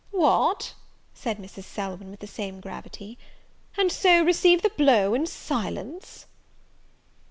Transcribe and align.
"What," 0.09 0.73
said 1.13 1.37
Mrs. 1.37 1.65
Selwyn, 1.65 2.09
with 2.09 2.21
the 2.21 2.25
same 2.25 2.59
gravity, 2.59 3.19
"and 3.77 3.91
so 3.91 4.23
receive 4.23 4.63
the 4.63 4.69
blow 4.71 5.13
in 5.13 5.27
silence!" 5.27 6.25